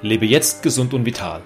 Lebe 0.00 0.26
jetzt 0.26 0.62
gesund 0.62 0.94
und 0.94 1.04
vital. 1.04 1.42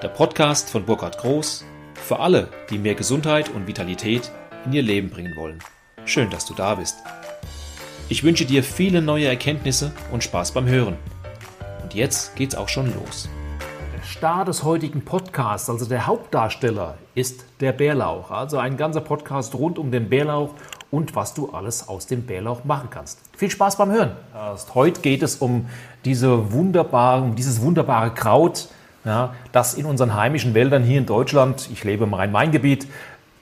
Der 0.00 0.06
Podcast 0.06 0.70
von 0.70 0.84
Burkhard 0.84 1.18
Groß 1.18 1.64
für 1.94 2.20
alle, 2.20 2.48
die 2.70 2.78
mehr 2.78 2.94
Gesundheit 2.94 3.48
und 3.48 3.66
Vitalität 3.66 4.30
in 4.64 4.72
ihr 4.72 4.82
Leben 4.82 5.10
bringen 5.10 5.34
wollen. 5.34 5.58
Schön, 6.04 6.30
dass 6.30 6.44
du 6.44 6.54
da 6.54 6.76
bist. 6.76 6.98
Ich 8.08 8.22
wünsche 8.22 8.44
dir 8.44 8.62
viele 8.62 9.02
neue 9.02 9.26
Erkenntnisse 9.26 9.90
und 10.12 10.22
Spaß 10.22 10.52
beim 10.52 10.68
Hören. 10.68 10.98
Und 11.82 11.94
jetzt 11.94 12.36
geht's 12.36 12.54
auch 12.54 12.68
schon 12.68 12.94
los. 12.94 13.28
Der 13.96 14.04
Star 14.04 14.44
des 14.44 14.62
heutigen 14.62 15.04
Podcasts, 15.04 15.68
also 15.68 15.84
der 15.84 16.06
Hauptdarsteller, 16.06 16.96
ist 17.16 17.44
der 17.58 17.72
Bärlauch. 17.72 18.30
Also 18.30 18.58
ein 18.58 18.76
ganzer 18.76 19.00
Podcast 19.00 19.56
rund 19.56 19.80
um 19.80 19.90
den 19.90 20.08
Bärlauch 20.08 20.54
und 20.90 21.14
was 21.14 21.34
du 21.34 21.50
alles 21.50 21.88
aus 21.88 22.06
dem 22.06 22.22
Bärlauch 22.26 22.64
machen 22.64 22.88
kannst. 22.90 23.20
Viel 23.36 23.50
Spaß 23.50 23.76
beim 23.76 23.90
Hören. 23.90 24.12
Heute 24.74 25.00
geht 25.00 25.22
es 25.22 25.36
um, 25.36 25.66
diese 26.04 26.52
wunderbare, 26.52 27.22
um 27.22 27.34
dieses 27.34 27.60
wunderbare 27.60 28.12
Kraut, 28.12 28.68
ja, 29.04 29.34
das 29.52 29.74
in 29.74 29.86
unseren 29.86 30.14
heimischen 30.14 30.52
Wäldern 30.54 30.82
hier 30.82 30.98
in 30.98 31.06
Deutschland, 31.06 31.68
ich 31.72 31.84
lebe 31.84 32.04
im 32.04 32.14
Rhein-Main-Gebiet, 32.14 32.86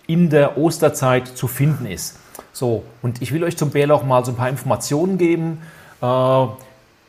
in 0.06 0.30
der 0.30 0.56
Osterzeit 0.56 1.27
zu 1.29 1.48
finden 1.48 1.87
ist. 1.87 2.16
So, 2.53 2.84
und 3.03 3.20
ich 3.23 3.33
will 3.33 3.45
euch 3.45 3.56
zum 3.56 3.70
Bärlauch 3.70 4.05
mal 4.05 4.25
so 4.25 4.33
ein 4.33 4.37
paar 4.37 4.48
Informationen 4.48 5.19
geben, 5.19 5.61
äh, 6.01 6.47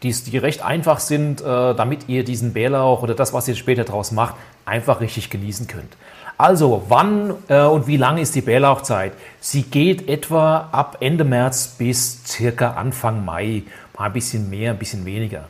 die, 0.04 0.12
die 0.12 0.38
recht 0.38 0.64
einfach 0.64 1.00
sind, 1.00 1.42
äh, 1.42 1.76
damit 1.76 2.08
ihr 2.08 2.24
diesen 2.24 2.54
Bärlauch 2.54 3.04
oder 3.04 3.14
das, 3.14 3.34
was 3.34 3.48
ihr 3.48 3.56
später 3.56 3.84
daraus 3.84 4.12
macht, 4.12 4.36
einfach 4.66 5.02
richtig 5.02 5.30
genießen 5.30 5.68
könnt. 5.68 5.98
Also, 6.38 6.84
wann 6.88 7.34
äh, 7.50 7.64
und 7.64 7.88
wie 7.88 7.98
lange 7.98 8.22
ist 8.22 8.34
die 8.34 8.42
Bärlauchzeit? 8.42 9.12
Sie 9.42 9.64
geht 9.64 10.08
etwa 10.08 10.70
ab 10.72 10.98
Ende 11.02 11.26
März 11.26 11.76
bis 11.78 12.24
circa 12.26 12.72
Anfang 12.72 13.26
Mai. 13.26 13.64
Mal 13.98 14.06
ein 14.06 14.14
bisschen 14.14 14.50
mehr, 14.50 14.72
ein 14.72 14.78
bisschen 14.78 15.06
weniger. 15.06 15.50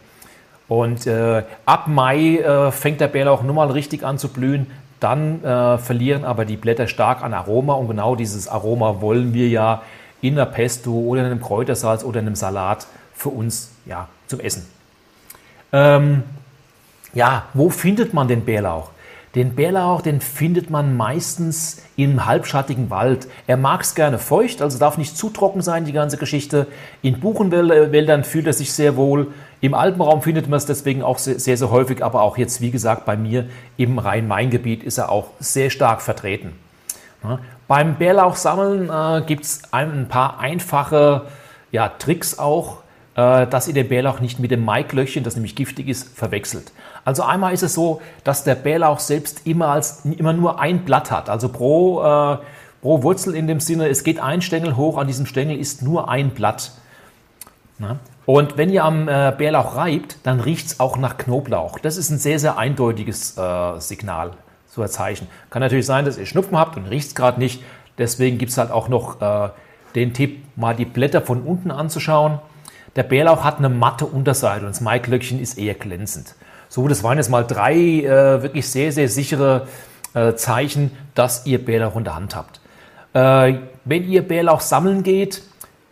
Und 0.67 1.05
äh, 1.05 1.43
ab 1.65 1.87
Mai 1.87 2.37
äh, 2.37 2.71
fängt 2.71 3.01
der 3.01 3.07
Bärlauch 3.07 3.43
nun 3.43 3.55
mal 3.55 3.69
richtig 3.69 4.03
an 4.03 4.17
zu 4.17 4.29
blühen. 4.29 4.65
Dann 4.99 5.43
äh, 5.43 5.77
verlieren 5.77 6.25
aber 6.25 6.45
die 6.45 6.57
Blätter 6.57 6.87
stark 6.87 7.23
an 7.23 7.35
Aroma. 7.35 7.73
Und 7.73 7.87
genau 7.87 8.15
dieses 8.15 8.47
Aroma 8.47 8.99
wollen 8.99 9.35
wir 9.35 9.47
ja 9.47 9.83
in 10.21 10.35
der 10.35 10.45
Pesto 10.45 10.91
oder 10.91 11.21
in 11.21 11.27
einem 11.27 11.41
Kräutersalz 11.41 12.03
oder 12.03 12.19
in 12.19 12.25
einem 12.25 12.35
Salat 12.35 12.87
für 13.19 13.29
uns 13.29 13.71
ja, 13.85 14.07
zum 14.27 14.39
Essen. 14.39 14.65
Ähm, 15.73 16.23
ja, 17.13 17.43
wo 17.53 17.69
findet 17.69 18.13
man 18.13 18.29
den 18.29 18.45
Bärlauch? 18.45 18.91
Den 19.35 19.55
Bärlauch, 19.55 20.01
den 20.01 20.21
findet 20.21 20.69
man 20.69 20.95
meistens 20.95 21.83
im 21.97 22.25
halbschattigen 22.25 22.89
Wald. 22.89 23.27
Er 23.45 23.57
mag 23.57 23.81
es 23.81 23.93
gerne 23.93 24.17
feucht, 24.19 24.61
also 24.61 24.79
darf 24.79 24.97
nicht 24.97 25.17
zu 25.17 25.29
trocken 25.29 25.61
sein, 25.61 25.85
die 25.85 25.91
ganze 25.91 26.17
Geschichte. 26.17 26.65
In 27.01 27.19
Buchenwäldern 27.19 28.23
fühlt 28.23 28.47
er 28.47 28.53
sich 28.53 28.73
sehr 28.73 28.95
wohl. 28.95 29.27
Im 29.59 29.73
Alpenraum 29.73 30.21
findet 30.21 30.47
man 30.47 30.57
es 30.57 30.65
deswegen 30.65 31.03
auch 31.03 31.17
sehr, 31.17 31.39
sehr, 31.39 31.57
sehr 31.57 31.69
häufig, 31.69 32.03
aber 32.03 32.21
auch 32.21 32.37
jetzt, 32.37 32.61
wie 32.61 32.71
gesagt, 32.71 33.05
bei 33.05 33.17
mir 33.17 33.49
im 33.75 33.99
Rhein-Main-Gebiet 33.99 34.81
ist 34.81 34.97
er 34.97 35.09
auch 35.09 35.31
sehr 35.39 35.69
stark 35.69 36.01
vertreten. 36.01 36.53
Ja, 37.23 37.39
beim 37.67 37.95
Bärlauchsammeln 37.97 38.89
äh, 38.89 39.25
gibt 39.25 39.43
es 39.43 39.61
ein, 39.71 40.07
paar 40.07 40.39
einfache 40.39 41.23
ja, 41.71 41.89
Tricks 41.89 42.39
auch, 42.39 42.77
dass 43.19 43.67
ihr 43.67 43.73
den 43.73 43.89
Bärlauch 43.89 44.19
nicht 44.19 44.39
mit 44.39 44.51
dem 44.51 44.63
Maiklöckchen, 44.63 45.23
das 45.23 45.35
nämlich 45.35 45.55
giftig 45.55 45.87
ist, 45.87 46.15
verwechselt. 46.15 46.71
Also 47.05 47.23
einmal 47.23 47.53
ist 47.53 47.63
es 47.63 47.73
so, 47.73 48.01
dass 48.23 48.43
der 48.43 48.55
Bärlauch 48.55 48.99
selbst 48.99 49.45
immer, 49.45 49.69
als, 49.69 50.05
immer 50.05 50.33
nur 50.33 50.59
ein 50.59 50.85
Blatt 50.85 51.11
hat. 51.11 51.29
Also 51.29 51.49
pro, 51.49 52.01
äh, 52.03 52.37
pro 52.81 53.03
Wurzel 53.03 53.35
in 53.35 53.47
dem 53.47 53.59
Sinne, 53.59 53.89
es 53.89 54.03
geht 54.03 54.19
ein 54.19 54.41
Stängel 54.41 54.75
hoch, 54.75 54.97
an 54.97 55.07
diesem 55.07 55.25
Stängel 55.25 55.57
ist 55.57 55.81
nur 55.81 56.09
ein 56.09 56.31
Blatt. 56.31 56.71
Na? 57.77 57.97
Und 58.25 58.57
wenn 58.57 58.69
ihr 58.69 58.83
am 58.83 59.07
äh, 59.07 59.33
Bärlauch 59.35 59.75
reibt, 59.75 60.17
dann 60.21 60.39
riecht 60.39 60.67
es 60.67 60.79
auch 60.79 60.97
nach 60.97 61.17
Knoblauch. 61.17 61.79
Das 61.79 61.97
ist 61.97 62.11
ein 62.11 62.19
sehr, 62.19 62.37
sehr 62.37 62.59
eindeutiges 62.59 63.35
äh, 63.37 63.79
Signal, 63.79 64.33
so 64.67 64.83
ein 64.83 64.87
Zeichen. 64.87 65.27
Kann 65.49 65.61
natürlich 65.61 65.87
sein, 65.87 66.05
dass 66.05 66.19
ihr 66.19 66.27
Schnupfen 66.27 66.55
habt 66.55 66.77
und 66.77 66.85
riecht 66.85 67.07
es 67.07 67.15
gerade 67.15 67.39
nicht. 67.39 67.63
Deswegen 67.97 68.37
gibt 68.37 68.51
es 68.51 68.59
halt 68.59 68.69
auch 68.69 68.87
noch 68.87 69.19
äh, 69.19 69.49
den 69.95 70.13
Tipp, 70.13 70.43
mal 70.55 70.75
die 70.75 70.85
Blätter 70.85 71.21
von 71.21 71.41
unten 71.41 71.71
anzuschauen. 71.71 72.37
Der 72.95 73.03
Bärlauch 73.03 73.43
hat 73.43 73.57
eine 73.57 73.69
matte 73.69 74.05
Unterseite 74.05 74.65
und 74.65 74.71
das 74.71 74.81
Maiklöckchen 74.81 75.39
ist 75.39 75.57
eher 75.57 75.75
glänzend. 75.75 76.35
So, 76.67 76.87
das 76.87 77.03
waren 77.03 77.17
jetzt 77.17 77.29
mal 77.29 77.45
drei 77.45 77.75
äh, 77.75 78.43
wirklich 78.43 78.67
sehr, 78.67 78.91
sehr 78.91 79.09
sichere 79.09 79.67
äh, 80.13 80.33
Zeichen, 80.35 80.91
dass 81.15 81.45
ihr 81.45 81.63
Bärlauch 81.63 81.95
in 81.95 82.03
der 82.03 82.15
Hand 82.15 82.35
habt. 82.35 82.59
Äh, 83.13 83.59
wenn 83.85 84.07
ihr 84.07 84.27
Bärlauch 84.27 84.61
sammeln 84.61 85.03
geht, 85.03 85.41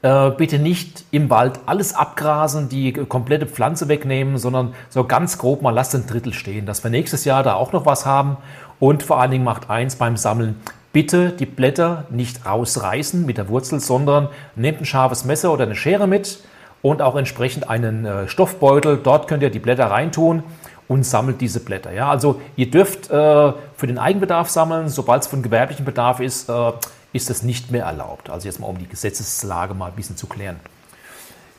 äh, 0.03 0.29
bitte 0.31 0.59
nicht 0.59 1.05
im 1.11 1.29
Wald 1.29 1.59
alles 1.65 1.95
abgrasen, 1.95 2.69
die 2.69 2.93
komplette 2.93 3.47
Pflanze 3.47 3.87
wegnehmen, 3.87 4.37
sondern 4.37 4.75
so 4.89 5.03
ganz 5.03 5.39
grob 5.39 5.63
mal 5.63 5.71
lasst 5.71 5.95
ein 5.95 6.05
Drittel 6.05 6.33
stehen, 6.33 6.65
dass 6.67 6.83
wir 6.83 6.91
nächstes 6.91 7.25
Jahr 7.25 7.41
da 7.41 7.55
auch 7.55 7.73
noch 7.73 7.85
was 7.85 8.05
haben. 8.05 8.37
Und 8.79 9.01
vor 9.01 9.19
allen 9.19 9.31
Dingen 9.31 9.43
macht 9.43 9.71
eins 9.71 9.95
beim 9.95 10.17
Sammeln, 10.17 10.61
bitte 10.93 11.31
die 11.31 11.47
Blätter 11.47 12.05
nicht 12.11 12.45
rausreißen 12.45 13.25
mit 13.25 13.37
der 13.37 13.49
Wurzel, 13.49 13.79
sondern 13.79 14.29
nehmt 14.55 14.81
ein 14.81 14.85
scharfes 14.85 15.25
Messer 15.25 15.51
oder 15.51 15.63
eine 15.63 15.75
Schere 15.75 16.07
mit 16.07 16.39
und 16.81 17.01
auch 17.01 17.15
entsprechend 17.15 17.69
einen 17.69 18.05
äh, 18.05 18.27
Stoffbeutel. 18.27 18.97
Dort 18.97 19.27
könnt 19.27 19.43
ihr 19.43 19.49
die 19.49 19.59
Blätter 19.59 19.89
reintun 19.91 20.43
und 20.87 21.05
sammelt 21.05 21.41
diese 21.41 21.59
Blätter. 21.59 21.91
Ja, 21.91 22.09
also 22.09 22.41
ihr 22.55 22.71
dürft 22.71 23.09
äh, 23.09 23.53
für 23.75 23.87
den 23.87 23.97
Eigenbedarf 23.97 24.49
sammeln, 24.49 24.89
sobald 24.89 25.23
es 25.23 25.27
von 25.27 25.41
gewerblichem 25.41 25.85
Bedarf 25.85 26.19
ist, 26.19 26.49
äh, 26.49 26.71
ist 27.13 27.29
es 27.29 27.43
nicht 27.43 27.71
mehr 27.71 27.85
erlaubt. 27.85 28.29
Also 28.29 28.47
jetzt 28.47 28.59
mal 28.59 28.67
um 28.67 28.77
die 28.77 28.87
Gesetzeslage 28.87 29.73
mal 29.73 29.87
ein 29.87 29.95
bisschen 29.95 30.17
zu 30.17 30.27
klären. 30.27 30.57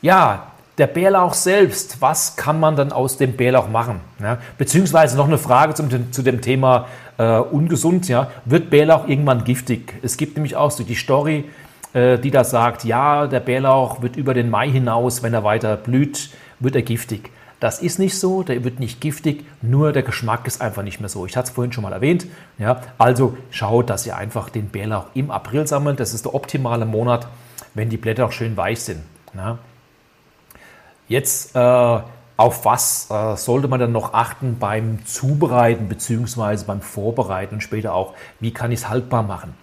Ja, 0.01 0.47
der 0.77 0.87
Bärlauch 0.87 1.33
selbst, 1.33 2.01
was 2.01 2.37
kann 2.37 2.59
man 2.59 2.77
dann 2.77 2.93
aus 2.93 3.17
dem 3.17 3.35
Bärlauch 3.35 3.67
machen? 3.67 3.99
Ja, 4.21 4.37
beziehungsweise 4.57 5.17
noch 5.17 5.27
eine 5.27 5.37
Frage 5.37 5.73
zum, 5.73 6.11
zu 6.13 6.21
dem 6.21 6.41
Thema 6.41 6.87
äh, 7.17 7.37
ungesund. 7.37 8.07
Ja, 8.07 8.31
wird 8.45 8.69
Bärlauch 8.69 9.07
irgendwann 9.07 9.43
giftig? 9.43 9.93
Es 10.01 10.15
gibt 10.15 10.37
nämlich 10.37 10.55
auch 10.55 10.71
so 10.71 10.83
die 10.83 10.95
Story, 10.95 11.49
die 11.93 12.31
da 12.31 12.43
sagt, 12.43 12.83
ja, 12.83 13.25
der 13.25 13.39
Bärlauch 13.39 14.01
wird 14.01 14.15
über 14.15 14.35
den 14.35 14.49
Mai 14.49 14.69
hinaus, 14.69 15.23
wenn 15.23 15.33
er 15.33 15.43
weiter 15.43 15.75
blüht, 15.75 16.29
wird 16.59 16.75
er 16.75 16.83
giftig. 16.83 17.31
Das 17.59 17.81
ist 17.81 17.99
nicht 17.99 18.17
so, 18.17 18.43
der 18.43 18.63
wird 18.63 18.79
nicht 18.79 19.01
giftig, 19.01 19.45
nur 19.61 19.91
der 19.91 20.03
Geschmack 20.03 20.47
ist 20.47 20.61
einfach 20.61 20.83
nicht 20.83 21.01
mehr 21.01 21.09
so. 21.09 21.25
Ich 21.25 21.35
hatte 21.35 21.49
es 21.49 21.55
vorhin 21.55 21.73
schon 21.73 21.81
mal 21.81 21.91
erwähnt. 21.91 22.25
Ja, 22.57 22.81
also 22.97 23.37
schaut, 23.51 23.89
dass 23.89 24.05
ihr 24.05 24.15
einfach 24.15 24.49
den 24.49 24.69
Bärlauch 24.69 25.07
im 25.13 25.29
April 25.29 25.67
sammelt. 25.67 25.99
Das 25.99 26.13
ist 26.13 26.25
der 26.25 26.35
optimale 26.35 26.85
Monat, 26.85 27.27
wenn 27.73 27.89
die 27.89 27.97
Blätter 27.97 28.25
auch 28.25 28.31
schön 28.31 28.55
weich 28.55 28.81
sind. 28.81 29.01
Ja. 29.35 29.57
Jetzt 31.09 31.55
äh, 31.55 31.59
auf 31.59 32.63
was 32.63 33.09
äh, 33.11 33.35
sollte 33.35 33.67
man 33.67 33.81
dann 33.81 33.91
noch 33.91 34.13
achten 34.13 34.57
beim 34.57 35.05
Zubereiten 35.05 35.89
bzw. 35.89 36.63
beim 36.65 36.79
Vorbereiten 36.79 37.55
und 37.55 37.61
später 37.61 37.93
auch, 37.93 38.13
wie 38.39 38.53
kann 38.53 38.71
ich 38.71 38.79
es 38.79 38.89
haltbar 38.89 39.23
machen? 39.23 39.53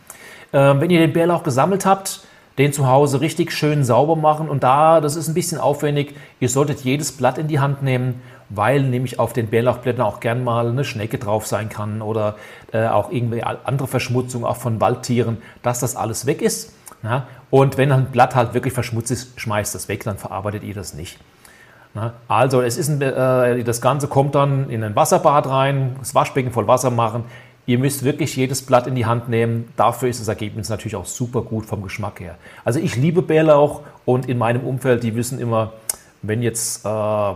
Äh, 0.52 0.74
wenn 0.80 0.90
ihr 0.90 1.00
den 1.00 1.12
Bärlauch 1.12 1.42
gesammelt 1.42 1.86
habt, 1.86 2.20
den 2.58 2.72
zu 2.72 2.86
Hause 2.86 3.20
richtig 3.20 3.52
schön 3.52 3.84
sauber 3.84 4.16
machen. 4.16 4.48
Und 4.48 4.62
da, 4.62 5.00
das 5.00 5.16
ist 5.16 5.28
ein 5.28 5.34
bisschen 5.34 5.58
aufwendig, 5.58 6.14
ihr 6.40 6.48
solltet 6.48 6.80
jedes 6.80 7.12
Blatt 7.12 7.38
in 7.38 7.48
die 7.48 7.60
Hand 7.60 7.82
nehmen, 7.82 8.22
weil 8.48 8.82
nämlich 8.82 9.18
auf 9.18 9.32
den 9.32 9.48
Bärlauchblättern 9.48 10.04
auch 10.04 10.20
gern 10.20 10.44
mal 10.44 10.68
eine 10.68 10.84
Schnecke 10.84 11.18
drauf 11.18 11.46
sein 11.46 11.68
kann 11.68 12.00
oder 12.00 12.36
äh, 12.72 12.86
auch 12.86 13.10
irgendwie 13.10 13.42
andere 13.42 13.88
Verschmutzung, 13.88 14.44
auch 14.44 14.56
von 14.56 14.80
Waldtieren, 14.80 15.38
dass 15.62 15.80
das 15.80 15.96
alles 15.96 16.26
weg 16.26 16.42
ist. 16.42 16.72
Ja? 17.02 17.26
Und 17.50 17.76
wenn 17.76 17.92
ein 17.92 18.06
Blatt 18.06 18.34
halt 18.34 18.54
wirklich 18.54 18.72
verschmutzt 18.72 19.10
ist, 19.10 19.38
schmeißt 19.38 19.74
das 19.74 19.88
weg, 19.88 20.04
dann 20.04 20.16
verarbeitet 20.16 20.62
ihr 20.62 20.74
das 20.74 20.94
nicht. 20.94 21.18
Ja? 21.94 22.14
Also 22.28 22.62
es 22.62 22.78
ist 22.78 22.88
ein, 22.88 23.02
äh, 23.02 23.64
das 23.64 23.80
Ganze 23.80 24.06
kommt 24.08 24.34
dann 24.34 24.70
in 24.70 24.82
ein 24.84 24.94
Wasserbad 24.94 25.48
rein, 25.48 25.96
das 25.98 26.14
Waschbecken 26.14 26.52
voll 26.52 26.68
Wasser 26.68 26.90
machen, 26.90 27.24
Ihr 27.68 27.78
müsst 27.78 28.04
wirklich 28.04 28.36
jedes 28.36 28.62
Blatt 28.62 28.86
in 28.86 28.94
die 28.94 29.06
Hand 29.06 29.28
nehmen. 29.28 29.72
Dafür 29.76 30.08
ist 30.08 30.20
das 30.20 30.28
Ergebnis 30.28 30.68
natürlich 30.68 30.94
auch 30.94 31.04
super 31.04 31.42
gut 31.42 31.66
vom 31.66 31.82
Geschmack 31.82 32.20
her. 32.20 32.36
Also 32.64 32.78
ich 32.78 32.94
liebe 32.94 33.22
Bärlauch 33.22 33.82
und 34.04 34.28
in 34.28 34.38
meinem 34.38 34.62
Umfeld, 34.62 35.02
die 35.02 35.16
wissen 35.16 35.40
immer, 35.40 35.72
wenn 36.22 36.42
jetzt 36.42 36.84
äh, 36.84 36.88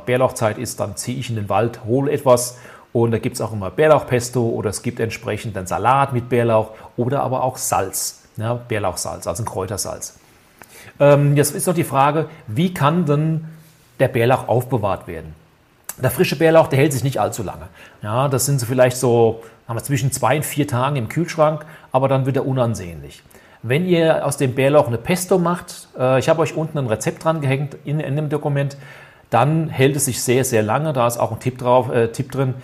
Bärlauchzeit 0.07 0.57
ist, 0.59 0.79
dann 0.79 0.97
ziehe 0.97 1.19
ich 1.19 1.31
in 1.31 1.37
den 1.37 1.49
Wald, 1.49 1.85
hole 1.85 2.13
etwas 2.13 2.59
und 2.93 3.11
da 3.11 3.19
gibt 3.19 3.35
es 3.35 3.41
auch 3.41 3.53
immer 3.53 3.71
Bärlauchpesto 3.71 4.41
oder 4.49 4.71
es 4.71 4.83
gibt 4.83 5.01
entsprechend 5.01 5.57
einen 5.57 5.67
Salat 5.67 6.13
mit 6.13 6.29
Bärlauch 6.29 6.71
oder 6.97 7.23
aber 7.23 7.43
auch 7.43 7.57
Salz, 7.57 8.23
ja, 8.37 8.55
Bärlauchsalz, 8.55 9.27
also 9.27 9.43
ein 9.43 9.47
Kräutersalz. 9.47 10.19
Ähm, 11.01 11.37
jetzt 11.37 11.55
ist 11.55 11.67
noch 11.67 11.75
die 11.75 11.85
Frage, 11.85 12.29
wie 12.47 12.73
kann 12.73 13.05
denn 13.05 13.47
der 13.99 14.09
Bärlauch 14.09 14.49
aufbewahrt 14.49 15.07
werden? 15.07 15.35
Der 16.03 16.11
frische 16.11 16.37
Bärlauch, 16.37 16.69
der 16.69 16.79
hält 16.79 16.93
sich 16.93 17.05
nicht 17.05 17.19
allzu 17.19 17.43
lange. 17.43 17.69
Ja, 18.03 18.29
das 18.29 18.47
sind 18.47 18.61
so 18.61 18.67
vielleicht 18.67 18.97
so 18.97 19.43
haben 19.71 19.77
wir 19.77 19.85
zwischen 19.85 20.11
zwei 20.11 20.35
und 20.35 20.45
vier 20.45 20.67
Tagen 20.67 20.97
im 20.97 21.09
Kühlschrank, 21.09 21.65
aber 21.93 22.09
dann 22.09 22.27
wird 22.27 22.35
er 22.35 22.45
unansehnlich. 22.45 23.23
Wenn 23.63 23.87
ihr 23.87 24.27
aus 24.27 24.37
dem 24.37 24.57
Bärlauch 24.57 24.89
eine 24.89 24.99
Pesto 24.99 25.39
macht, 25.39 25.87
äh, 25.97 26.19
ich 26.19 26.29
habe 26.29 26.41
euch 26.41 26.57
unten 26.57 26.77
ein 26.77 26.89
Rezept 26.89 27.23
dran 27.23 27.41
gehängt 27.41 27.77
in, 27.85 28.01
in, 28.01 28.17
dem 28.17 28.29
Dokument, 28.31 28.77
dann 29.31 29.69
hält 29.69 29.95
es 29.95 30.07
sich 30.07 30.25
sehr, 30.25 30.45
sehr 30.45 30.65
lange. 30.65 30.93
Da 30.93 31.07
ist 31.07 31.19
auch 31.19 31.31
ein 31.31 31.39
Tipp, 31.39 31.59
drauf, 31.59 31.89
äh, 31.89 32.09
Tipp 32.09 32.33
drin, 32.33 32.55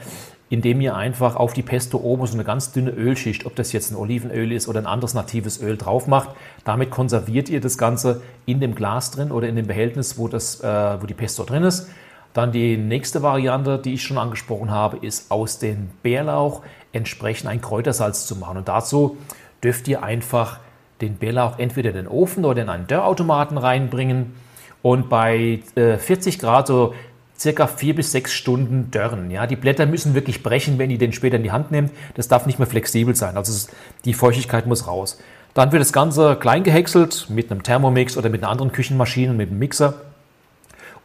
indem 0.49 0.81
ihr 0.81 0.97
einfach 0.97 1.37
auf 1.37 1.53
die 1.53 1.63
Pesto 1.63 1.99
oben 1.99 2.27
so 2.27 2.35
eine 2.35 2.43
ganz 2.43 2.73
dünne 2.73 2.91
Ölschicht, 2.91 3.47
ob 3.47 3.55
das 3.55 3.73
jetzt 3.73 3.93
ein 3.93 3.97
Olivenöl 3.97 4.51
ist 4.51 4.67
oder 4.67 4.81
ein 4.81 4.87
anderes 4.87 5.15
natives 5.15 5.63
Öl 5.63 5.77
drauf 5.77 6.09
macht. 6.09 6.31
Damit 6.65 6.91
konserviert 6.91 7.49
ihr 7.49 7.61
das 7.61 7.79
Ganze 7.79 8.21
in 8.47 8.59
dem 8.59 8.75
Glas 8.75 9.13
drin 9.13 9.31
oder 9.31 9.47
in 9.47 9.55
dem 9.55 9.69
Behältnis, 9.69 10.19
wo, 10.19 10.27
das, 10.27 10.61
äh, 10.61 11.01
wo 11.01 11.07
die 11.07 11.15
Pesto 11.15 11.45
drin 11.45 11.63
ist. 11.63 11.89
Dann 12.37 12.53
die 12.53 12.77
nächste 12.77 13.23
Variante, 13.23 13.79
die 13.79 13.95
ich 13.95 14.03
schon 14.03 14.19
angesprochen 14.19 14.71
habe, 14.71 14.99
ist 14.99 15.31
aus 15.31 15.59
dem 15.59 15.89
Bärlauch 16.03 16.61
entsprechend 16.93 17.49
ein 17.49 17.63
Kräutersalz 17.63 18.27
zu 18.27 18.37
machen. 18.37 18.59
Und 18.59 18.69
dazu 18.69 19.17
dürft 19.65 19.89
ihr 19.89 20.03
einfach 20.03 20.59
den 21.01 21.17
Bärlauch 21.17 21.59
entweder 21.59 21.89
in 21.89 21.97
den 21.97 22.07
Ofen 22.07 22.45
oder 22.45 22.61
in 22.61 22.69
einen 22.69 22.87
Dörrautomaten 22.89 23.57
reinbringen 23.57 24.35
und 24.83 25.09
bei 25.09 25.61
äh, 25.77 25.97
40 25.97 26.39
Grad 26.39 26.67
so 26.67 26.93
circa 27.39 27.67
vier 27.67 27.95
bis 27.95 28.13
sechs 28.13 28.35
Stunden 28.35 28.91
dörren. 28.91 29.31
Ja, 29.31 29.47
die 29.47 29.57
Blätter 29.57 29.87
müssen 29.87 30.13
wirklich 30.13 30.43
brechen, 30.43 30.79
wenn 30.79 30.91
ihr 30.91 30.99
den 30.99 31.15
später 31.15 31.37
in 31.37 31.43
die 31.43 31.53
Hand 31.53 31.71
nehmt. 31.71 31.91
Das 32.17 32.29
darf 32.29 32.45
nicht 32.45 32.59
mehr 32.59 32.69
flexibel 32.69 33.17
sein. 33.17 33.39
Also 33.39 33.67
die 34.05 34.13
Feuchtigkeit 34.13 34.67
muss 34.67 34.87
raus. 34.87 35.19
Dann 35.55 35.73
wird 35.73 35.81
das 35.81 35.95
Ganze 35.95 36.37
klein 36.37 36.65
gehäckselt 36.65 37.29
mit 37.31 37.51
einem 37.51 37.63
Thermomix 37.63 38.19
oder 38.19 38.29
mit 38.29 38.43
einer 38.43 38.53
anderen 38.53 38.73
Küchenmaschine, 38.73 39.33
mit 39.33 39.49
einem 39.49 39.59
Mixer 39.59 39.95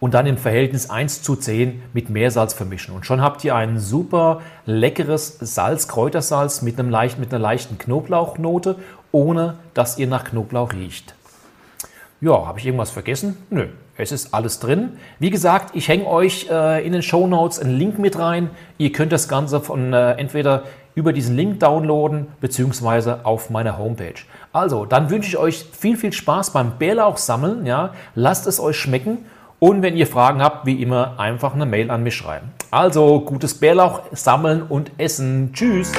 und 0.02 0.16
dann 0.16 0.26
im 0.26 0.38
Verhältnis 0.38 0.90
1 0.90 1.22
zu 1.22 1.36
10 1.36 1.82
mit 1.94 2.10
Meersalz 2.10 2.54
vermischen. 2.54 2.94
Und 2.94 3.06
schon 3.06 3.22
habt 3.22 3.46
ihr 3.46 3.56
ein 3.56 3.80
super 3.80 4.42
leckeres 4.66 5.38
Salz-Kräutersalz 5.40 6.64
mit, 6.64 6.78
einem 6.80 6.90
leicht, 6.90 7.20
mit 7.20 7.32
einer 7.32 7.42
leichten 7.42 7.78
Knoblauchnote, 7.78 8.78
ohne 9.12 9.56
dass 9.76 10.00
ihr 10.00 10.08
nach 10.08 10.24
Knoblauch 10.26 10.74
riecht. 10.74 11.14
Ja, 12.20 12.48
habe 12.48 12.60
ich 12.60 12.66
irgendwas 12.66 12.90
vergessen? 12.90 13.38
Nö, 13.52 13.68
es 13.96 14.12
ist 14.12 14.34
alles 14.34 14.60
drin. 14.60 14.94
Wie 15.20 15.30
gesagt, 15.30 15.76
ich 15.76 15.88
hänge 15.88 16.08
euch 16.08 16.48
äh, 16.50 16.86
in 16.86 16.94
den 16.94 17.04
Show 17.04 17.28
Notes 17.28 17.60
einen 17.60 17.78
Link 17.78 18.00
mit 18.00 18.18
rein. 18.18 18.50
Ihr 18.80 18.92
könnt 18.92 19.12
das 19.12 19.28
Ganze 19.28 19.62
von 19.62 19.94
äh, 19.94 20.14
entweder 20.14 20.64
über 20.96 21.14
diesen 21.14 21.36
Link 21.36 21.60
downloaden 21.60 22.28
beziehungsweise 22.42 23.24
auf 23.24 23.52
meiner 23.52 23.78
Homepage. 23.78 24.20
Also, 24.52 24.86
dann 24.86 25.12
wünsche 25.12 25.30
ich 25.30 25.38
euch 25.38 25.66
viel, 25.78 25.96
viel 25.96 26.12
Spaß 26.12 26.54
beim 26.54 26.80
Bärlauch 26.80 27.18
sammeln. 27.18 27.68
Ja, 27.68 27.94
lasst 28.16 28.48
es 28.48 28.60
euch 28.60 28.78
schmecken 28.78 29.20
und 29.64 29.84
wenn 29.84 29.96
ihr 29.96 30.08
Fragen 30.08 30.42
habt, 30.42 30.66
wie 30.66 30.82
immer, 30.82 31.20
einfach 31.20 31.54
eine 31.54 31.68
Mail 31.68 31.92
an 31.92 32.02
mich 32.02 32.16
schreiben. 32.16 32.52
Also 32.72 33.22
gutes 33.22 33.54
Bärlauch 33.54 34.02
sammeln 34.12 34.64
und 34.64 34.92
essen. 34.98 35.52
Tschüss! 35.54 35.92